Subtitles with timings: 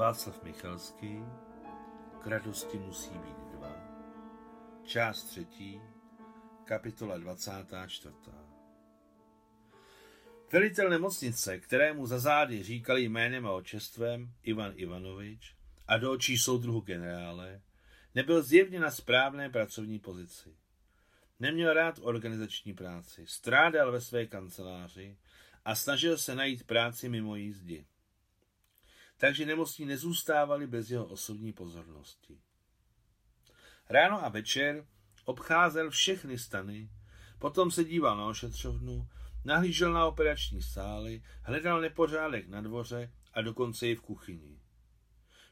[0.00, 1.24] Václav Michalský
[2.22, 3.74] K radosti musí být dva
[4.84, 5.80] Část třetí
[6.64, 8.14] Kapitola 24.
[10.52, 15.54] Velitel nemocnice, kterému za zády říkali jménem a očestvem Ivan Ivanovič
[15.86, 17.60] a do očí soudruhu generále,
[18.14, 20.56] nebyl zjevně na správné pracovní pozici.
[21.40, 25.16] Neměl rád organizační práci, strádal ve své kanceláři
[25.64, 27.84] a snažil se najít práci mimo jízdy
[29.20, 32.38] takže nemocní nezůstávali bez jeho osobní pozornosti.
[33.88, 34.86] Ráno a večer
[35.24, 36.90] obcházel všechny stany,
[37.38, 39.08] potom se díval na ošetřovnu,
[39.44, 44.60] nahlížel na operační sály, hledal nepořádek na dvoře a dokonce i v kuchyni.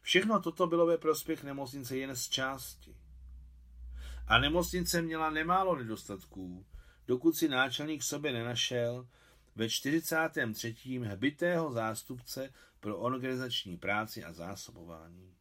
[0.02, 2.96] Všechno toto bylo ve prospěch nemocnice jen z části.
[4.26, 6.66] A nemocnice měla nemálo nedostatků,
[7.06, 9.08] dokud si náčelník sobě nenašel
[9.58, 10.74] ve 43.
[11.04, 15.34] hbitého zástupce pro organizační práci a zásobování.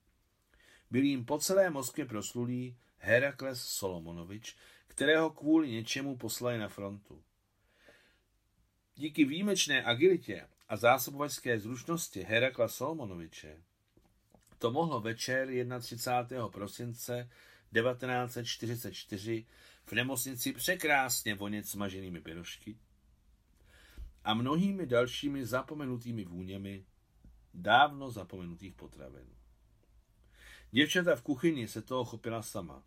[0.91, 4.55] Byl jim po celé Moskvě proslulý Herakles Solomonovič,
[4.87, 7.23] kterého kvůli něčemu poslali na frontu.
[8.95, 13.61] Díky výjimečné agilitě a zásobovačské zručnosti Herakla Solomonoviče
[14.57, 16.47] to mohlo večer 31.
[16.47, 17.29] prosince
[17.73, 19.45] 1944
[19.85, 22.77] v nemocnici překrásně vonět smaženými pirošky
[24.27, 26.85] a mnohými dalšími zapomenutými vůněmi
[27.53, 29.27] dávno zapomenutých potravin.
[30.71, 32.83] Děvčata v kuchyni se toho chopila sama.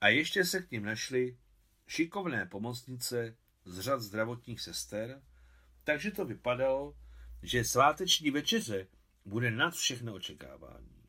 [0.00, 1.38] A ještě se k ním našly
[1.86, 5.22] šikovné pomocnice z řad zdravotních sester,
[5.84, 6.96] takže to vypadalo,
[7.42, 8.86] že sváteční večeře
[9.24, 11.04] bude nad všechno očekávání.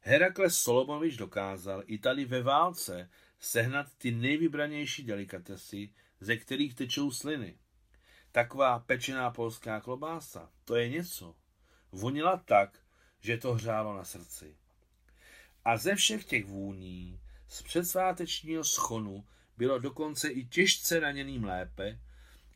[0.00, 7.58] Herakles Solomovič dokázal i tady ve válce sehnat ty nejvybranější delikatesy, ze kterých tečou sliny.
[8.36, 11.36] Taková pečená polská klobása, to je něco.
[11.92, 12.78] Vonila tak,
[13.20, 14.56] že to hřálo na srdci.
[15.64, 19.26] A ze všech těch vůní z předsvátečního schonu
[19.56, 22.00] bylo dokonce i těžce raněným lépe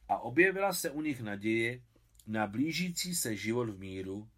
[0.08, 1.82] a objevila se u nich naděje
[2.26, 4.30] na blížící se život v míru,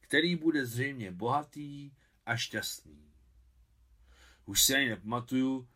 [0.00, 1.90] který bude zřejmě bohatý
[2.26, 3.12] a šťastný.
[4.46, 5.68] Už se ani nepamatuju,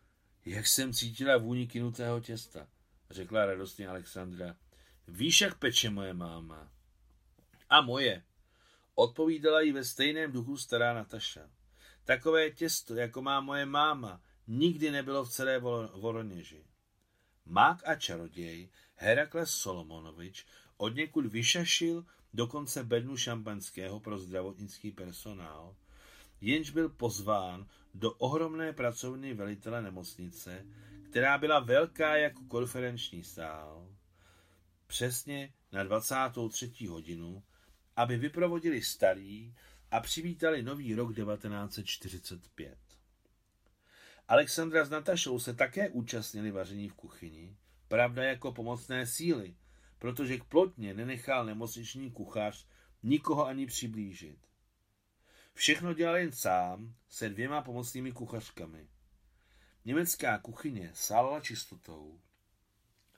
[0.45, 2.69] jak jsem cítila vůni kinutého těsta,
[3.11, 4.57] řekla radostně Alexandra.
[5.09, 6.71] Víš, jak peče moje máma?
[7.69, 8.23] A moje.
[8.95, 11.51] Odpovídala jí ve stejném duchu stará Nataša.
[12.05, 15.59] Takové těsto, jako má moje máma, nikdy nebylo v celé
[15.95, 16.65] Voroněži.
[17.47, 20.47] Mák a čaroděj Herakles Solomonovič
[20.77, 25.77] od někud vyšašil dokonce bednu šampanského pro zdravotnický personál,
[26.41, 30.67] jenž byl pozván do ohromné pracovny velitele nemocnice,
[31.11, 33.89] která byla velká jako konferenční sál
[34.93, 36.87] přesně na 23.
[36.87, 37.43] hodinu,
[37.97, 39.55] aby vyprovodili starý
[39.91, 42.79] a přivítali nový rok 1945.
[44.29, 47.57] Alexandra s Natašou se také účastnili vaření v kuchyni,
[47.89, 49.57] pravda jako pomocné síly,
[49.99, 52.67] protože k plotně nenechal nemocniční kuchař
[53.03, 54.39] nikoho ani přiblížit.
[55.55, 58.89] Všechno dělal jen sám se dvěma pomocnými kuchařkami.
[59.85, 62.21] Německá kuchyně sálala čistotou,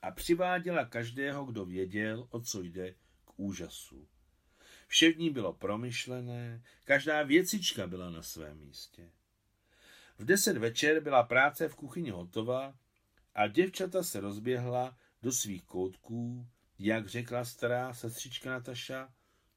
[0.01, 2.91] a přiváděla každého, kdo věděl, o co jde,
[3.25, 4.07] k úžasu.
[4.87, 9.11] Vše v ní bylo promyšlené, každá věcička byla na svém místě.
[10.17, 12.75] V deset večer byla práce v kuchyni hotová
[13.35, 16.47] a děvčata se rozběhla do svých koutků,
[16.79, 19.13] jak řekla stará sestřička Nataša,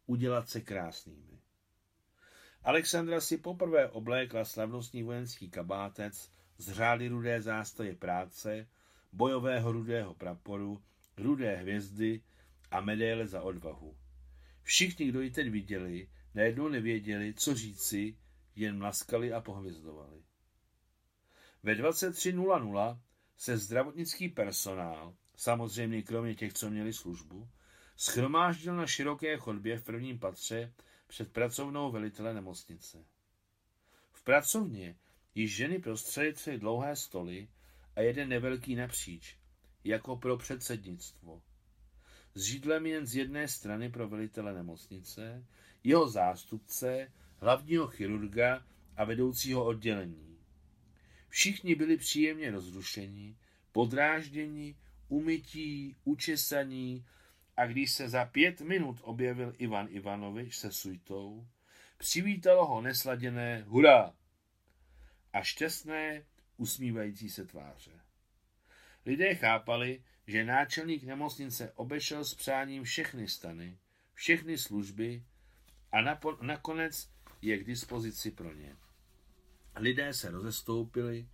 [0.07, 1.41] udělat se krásnými.
[2.63, 8.69] Alexandra si poprvé oblékla slavnostní vojenský kabátec z řády rudé zástavy práce
[9.19, 10.83] bojového rudého praporu,
[11.17, 12.23] rudé hvězdy
[12.71, 13.97] a medaile za odvahu.
[14.63, 18.19] Všichni, kdo ji teď viděli, najednou nevěděli, co říci,
[18.55, 20.23] jen mlaskali a pohvězdovali.
[21.63, 23.01] Ve 23.00
[23.37, 27.49] se zdravotnický personál, samozřejmě kromě těch, co měli službu,
[27.97, 30.73] schromáždil na široké chodbě v prvním patře
[31.07, 33.05] před pracovnou velitele nemocnice.
[34.13, 34.97] V pracovně
[35.35, 37.49] již ženy prostřely tři dlouhé stoly
[37.99, 39.37] a jeden nevelký napříč,
[39.85, 41.43] jako pro předsednictvo.
[42.35, 45.47] S židlem jen z jedné strany pro velitele nemocnice,
[45.85, 48.67] jeho zástupce, hlavního chirurga
[48.97, 50.39] a vedoucího oddělení.
[51.29, 53.37] Všichni byli příjemně rozrušeni,
[53.73, 54.77] podrážděni,
[55.09, 57.07] umytí, učesaní
[57.57, 61.49] a když se za pět minut objevil Ivan Ivanovič se sujtou,
[61.97, 64.15] přivítalo ho nesladěné hurá
[65.33, 66.25] a šťastné
[66.59, 68.01] usmívající se tváře.
[69.07, 73.79] Lidé chápali, že náčelník nemocnice obešel s přáním všechny stany,
[74.15, 75.25] všechny služby
[75.93, 77.11] a napo- nakonec
[77.43, 78.77] je k dispozici pro ně.
[79.77, 81.29] Lidé se rozestoupili,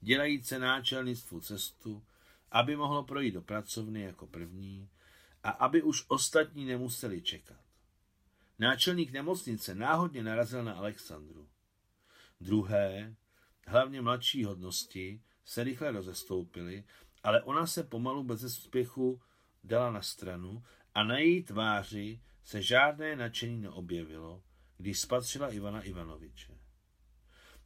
[0.00, 2.04] dělajíce náčelnictvu cestu,
[2.50, 4.88] aby mohlo projít do pracovny jako první
[5.42, 7.60] a aby už ostatní nemuseli čekat.
[8.58, 11.48] Náčelník nemocnice náhodně narazil na Alexandru.
[12.40, 13.14] Druhé,
[13.66, 16.84] hlavně mladší hodnosti, se rychle rozestoupily,
[17.22, 19.20] ale ona se pomalu bez úspěchu
[19.64, 20.62] dala na stranu
[20.94, 24.42] a na její tváři se žádné nadšení neobjevilo,
[24.76, 26.58] když spatřila Ivana Ivanoviče.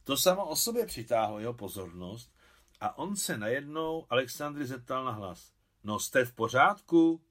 [0.03, 2.35] To samo o sobě přitáhlo jeho pozornost
[2.79, 5.53] a on se najednou Alexandry zeptal na hlas.
[5.83, 7.21] No jste v pořádku?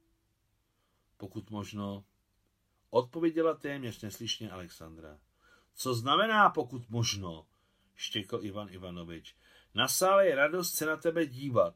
[1.16, 2.04] Pokud možno.
[2.90, 5.18] Odpověděla téměř neslyšně Alexandra.
[5.74, 7.46] Co znamená pokud možno?
[8.00, 9.34] Štěkl Ivan Ivanovič.
[9.74, 11.74] Na sále je radost se na tebe dívat.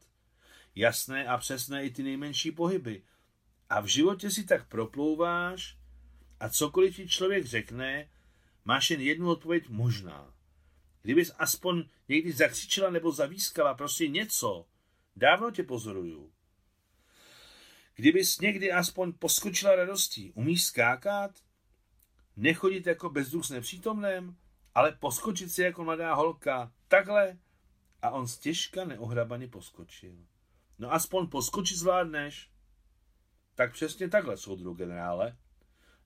[0.75, 3.03] Jasné a přesné i ty nejmenší pohyby.
[3.69, 5.77] A v životě si tak proplouváš
[6.39, 8.09] a cokoliv ti člověk řekne,
[8.65, 10.33] máš jen jednu odpověď možná.
[11.01, 14.67] Kdybys aspoň někdy zakřičela nebo zavískala, prostě něco.
[15.15, 16.31] Dávno tě pozoruju.
[17.95, 21.31] Kdybys někdy aspoň poskočila radostí, umíš skákat?
[22.35, 24.37] Nechodit jako bezduch s nepřítomném,
[24.75, 27.37] ale poskočit si jako mladá holka, takhle?
[28.01, 30.15] A on stěžka neohrabaně poskočil.
[30.79, 32.51] No aspoň poskočit zvládneš.
[33.55, 35.37] Tak přesně takhle, soudru generále,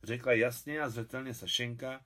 [0.04, 2.06] řekla jasně a zřetelně Sašenka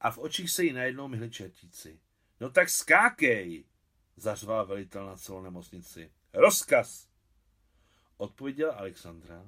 [0.00, 2.00] a v očích se jí najednou myhli čertíci.
[2.40, 3.64] No tak skákej,
[4.16, 6.12] zařval velitel na celou nemocnici.
[6.32, 7.08] Rozkaz!
[8.16, 9.46] Odpověděla Alexandra,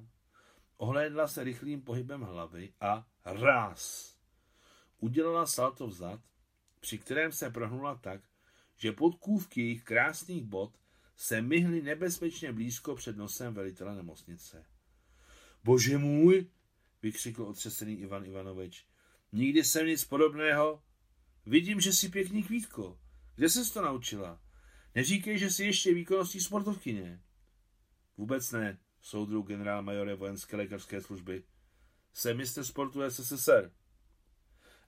[0.77, 4.10] ohlédla se rychlým pohybem hlavy a ráz.
[5.01, 6.21] Udělala salto vzad,
[6.79, 8.21] při kterém se prohnula tak,
[8.77, 10.77] že podkůvky jejich krásných bod
[11.15, 14.65] se myhly nebezpečně blízko před nosem velitele nemocnice.
[15.63, 16.49] Bože můj,
[17.01, 18.85] vykřikl otřesený Ivan Ivanovič.
[19.31, 20.83] Nikdy jsem nic podobného.
[21.45, 22.99] Vidím, že jsi pěkný kvítko.
[23.35, 24.41] Kde jsi to naučila?
[24.95, 27.21] Neříkej, že jsi ještě výkonnostní sportovkyně.
[28.17, 31.43] Vůbec ne, soudru generál majore vojenské lékařské služby.
[32.13, 33.71] Jsem mistr sportu SSSR.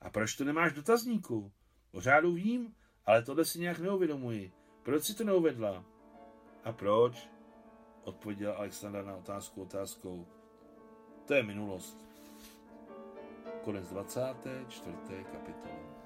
[0.03, 1.51] A proč to nemáš dotazníku?
[1.91, 4.51] O řádu vím, ale tohle si nějak neuvědomuji.
[4.83, 5.85] Proč si to neuvedla?
[6.63, 7.29] A proč?
[8.03, 10.27] Odpověděla Alexandra na otázku otázkou.
[11.25, 12.05] To je minulost.
[13.63, 14.97] Konec 24.
[15.31, 16.02] kapitoly.